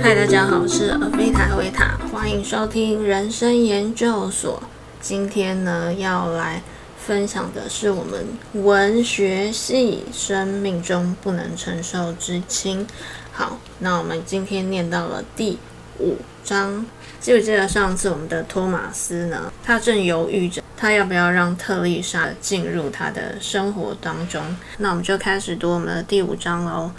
[0.00, 4.62] 嗨，大家好，我是阿菲塔维塔，欢迎收听人生研究所。
[5.00, 6.62] 今天呢，要来
[6.96, 8.26] 分享的是我们
[8.62, 12.86] 文学系生命中不能承受之轻。
[13.32, 15.58] 好，那我们今天念到了第
[15.98, 16.86] 五章。
[17.22, 19.52] 记不记得上次我们的托马斯呢？
[19.64, 24.42] 他正犹豫着，他要不要让特丽莎进入他的生活当中？
[24.78, 26.90] 那我们就开始读我们的第五章喽。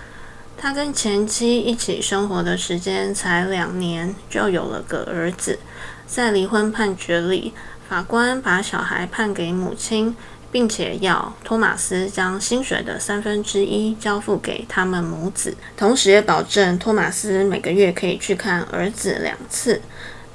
[0.57, 5.59] 他跟前妻一起生活的时间才两年，就有了个儿子。
[6.07, 7.51] 在离婚判决里，
[7.89, 10.15] 法官把小孩判给母亲。
[10.53, 19.81] 并且要托马斯将薪水的三分之一交付给他们母子，同时也保证托马斯每个月可以去看儿子两次。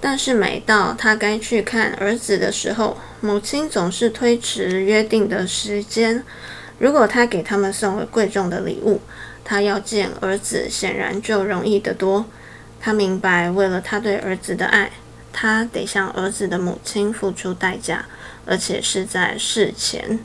[0.00, 6.24] 但是每到他该去看儿子的时候，母亲总是推迟约定的时间。
[6.80, 9.00] 如果他给他们送了贵重的礼物，
[9.44, 12.26] 他要见儿子显然就容易得多。
[12.80, 14.90] 他明白，为了他对儿子的爱，
[15.32, 18.04] 他得向儿子的母亲付出代价。
[18.48, 20.18] 而且是在事前，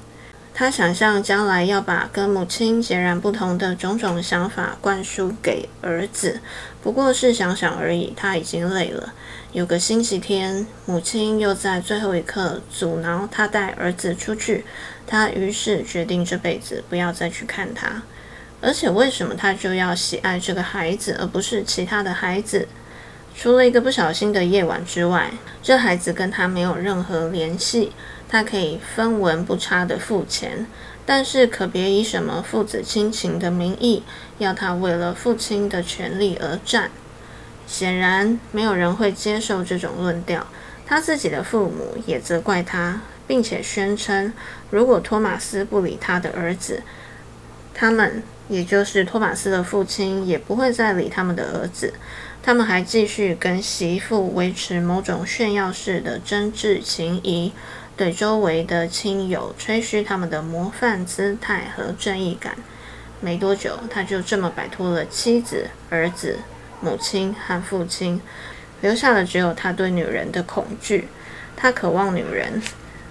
[0.54, 6.40] 他想象将来要把跟母亲截然不同的种种想法灌输给儿子，
[6.82, 8.14] 不过是想想而已。
[8.16, 9.14] 他已经累了。
[9.52, 14.64] 有个星期天，母亲又在最后一刻阻挠他带儿子出去，
[15.06, 18.02] 他于是决定这辈子不要再去看他。
[18.62, 22.68] 而且，为什么他就要喜爱这个孩子，而不是其他的孩子？
[23.36, 25.32] 除了一个不小心的夜晚之外，
[25.62, 27.92] 这孩子跟他没有任何联系。
[28.30, 30.66] 他可以分文不差的付钱，
[31.06, 34.02] 但是可别以什么父子亲情的名义
[34.40, 36.90] 要他为了父亲的权利而战。
[37.68, 40.48] 显然，没有人会接受这种论调。
[40.86, 44.34] 他自己的父母也责怪他，并且宣称，
[44.72, 46.82] 如果托马斯不理他的儿子，
[47.76, 51.94] 他们，也就是托马斯的父亲，也不会再理他们的儿子。
[52.46, 57.54] 他们还继续跟媳妇维持某种炫耀式的真挚情谊。
[57.96, 62.58] 对周围的亲友吹嘘他们的模范姿态和正义感，
[63.22, 66.40] 没多久，他就这么摆脱了妻子、儿子、
[66.82, 68.20] 母亲和父亲，
[68.82, 71.08] 留下的只有他对女人的恐惧。
[71.56, 72.62] 他渴望女人，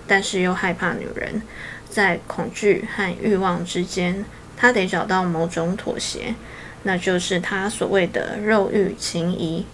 [0.07, 1.41] 但是又害怕女人。
[1.89, 4.25] 在恐惧和欲望之间，
[4.57, 6.35] 他得找到某种妥协，
[6.83, 9.67] 那就是他所谓的肉欲情谊。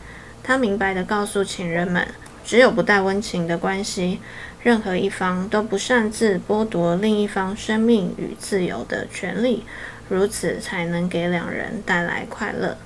[0.43, 2.07] 他明白地告诉情人们，
[2.45, 4.21] 只有不带温情的关系。
[4.63, 9.65] 任何一方都不擅自剥夺另一方生命与自由的权利，
[10.09, 12.77] 如此才能给两人带来快乐。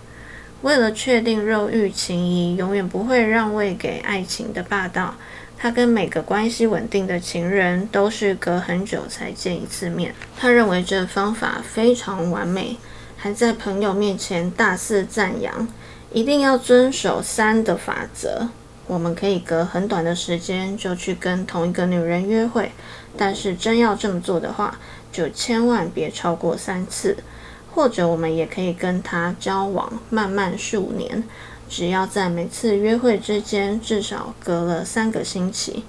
[0.61, 5.15] 为了确定肉欲情谊永远不会让位给爱情的霸道，
[5.59, 10.15] 他跟每个关系稳定的情人都是隔很久才见一次面。
[10.37, 12.77] 他认为这方法非常完美，
[13.23, 15.69] 还在朋友面前大肆赞扬，
[16.13, 18.49] 一定要遵守三的法则。
[18.89, 22.73] 我们可以隔很短的时间就去跟同一个女人约会，
[23.17, 24.77] 但是真要这么做的话，
[25.13, 27.17] 就千万别超过三次。
[27.73, 31.23] 或者我们也可以跟她交往，慢慢数年，
[31.69, 35.85] 只要在每次约会之间至少隔了三个星期。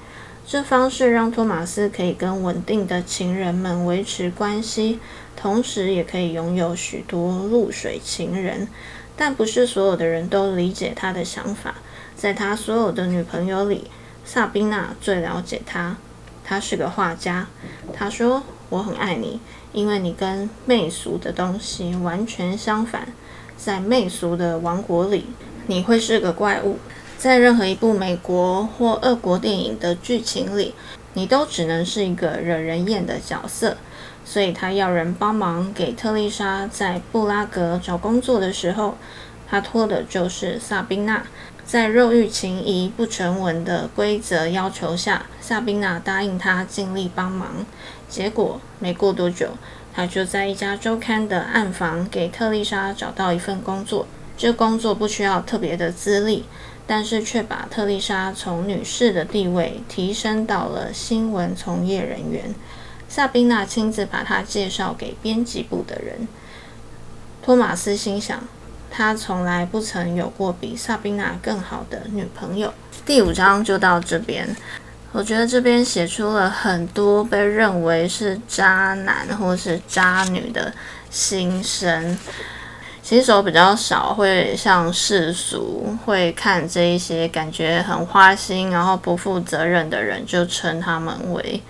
[0.45, 4.99] 这方式让托马斯可以跟稳定的情人们维持关系，
[5.35, 8.67] 同时也可以拥有许多露水情人。
[9.15, 11.75] 但不是所有的人都理解他的想法。
[12.15, 13.89] 在他所有的女朋友里，
[14.25, 15.97] 萨宾娜最了解他。
[16.43, 17.47] 他是个画家。
[17.93, 19.39] 他说：“我很爱你，
[19.71, 23.07] 因为你跟媚俗的东西完全相反。
[23.55, 25.27] 在媚俗的王国里，
[25.67, 26.77] 你会是个怪物。
[27.23, 30.75] 在任何一部美国或俄国电影的剧情里，
[31.13, 33.77] 你都只能是一个惹人厌的角色。
[34.25, 38.97] 所以他要人帮忙给特丽莎在布拉格找工作的时候，
[39.49, 41.23] 他托的就是萨宾娜。”
[41.63, 47.65] 在肉欲情谊不成文的规则要求下，萨宾娜答应他尽力帮忙。
[48.09, 49.51] 结果没过多久，
[49.95, 54.05] 他就在一家周刊的暗房给特丽莎找到一份工作。
[54.35, 56.43] 这工作不需要特别的资历，
[56.85, 62.53] 但是却把特丽莎从女士的地位提升到了新闻从业人员。
[63.07, 66.27] 萨宾娜亲自把她介绍给编辑部的人。
[67.41, 68.43] 托马斯心想。
[68.95, 72.71] 他从来不曾有过比萨宾娜更好的女朋友。
[73.03, 74.55] 第五章就到这边，
[75.11, 80.71] 我觉得这边写出了很多被认为是渣男或是渣女的
[81.09, 82.15] 心声。
[83.03, 91.61] 新手比较少会像世俗会看这一些感觉很花心然后不负责任的人，就称他们为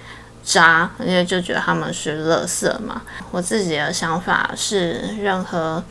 [0.43, 3.01] 渣，因为就觉得他们是垃圾嘛。
[3.31, 5.83] 我自己的想法是，任何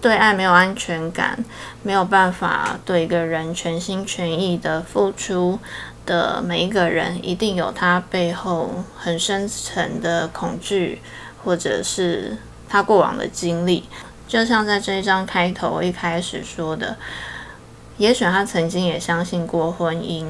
[0.00, 1.44] 对爱没有安全感，
[1.82, 5.58] 没有办法对一个人全心全意的付出
[6.06, 11.02] 的每一个人，一定有他背后很深层的恐惧，
[11.44, 12.38] 或者是
[12.70, 13.84] 他过往的经历。
[14.30, 16.96] 就像在这一章开头一开始说的，
[17.96, 20.24] 也许他曾经也相信过婚姻，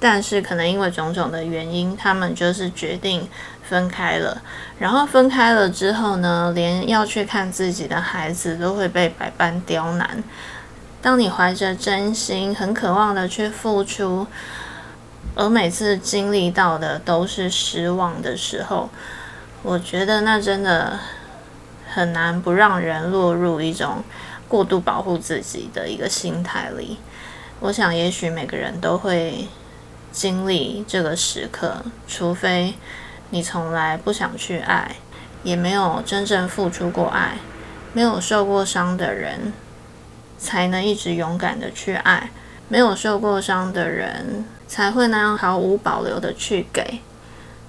[0.00, 3.28] 但是可能因为种种的原因，他们就是决定
[3.62, 4.42] 分开了。
[4.80, 10.24] 然后分开了之后呢，连要去看自己的孩子都会被百般刁难。
[11.00, 14.26] 当你怀着真心，很渴望的去付出，
[15.36, 18.90] 而每次经历到的都是失望的时候，
[19.62, 20.98] 我觉得那真的。
[21.96, 24.04] 很难不让人落入一种
[24.46, 26.98] 过度保护自己的一个心态里。
[27.58, 29.48] 我想，也许每个人都会
[30.12, 32.74] 经历这个时刻，除非
[33.30, 34.96] 你从来不想去爱，
[35.42, 37.38] 也没有真正付出过爱，
[37.94, 39.54] 没有受过伤的人，
[40.38, 42.28] 才能一直勇敢的去爱。
[42.68, 47.00] 没有受过伤的人，才会那样毫无保留的去给。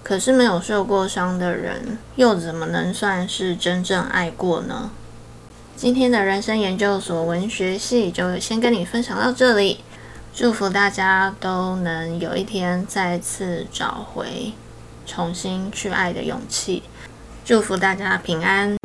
[0.07, 4.89] 可是没有受过伤的人，又怎么能算是真正爱过呢？
[5.75, 9.81] 今天的人生研究所文学系就先跟你分享到这里，
[10.33, 14.53] 祝福大家都能有一天再次找回
[15.05, 16.83] 重新去爱的勇气，
[17.43, 18.77] 祝福大家平安。